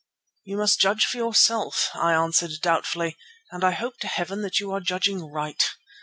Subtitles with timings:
[0.43, 3.17] "You must judge for yourself," I answered doubtfully,
[3.51, 5.63] "and I hope to Heaven that you are judging right.